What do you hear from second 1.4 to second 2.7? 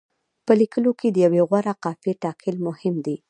غوره قافیې ټاکل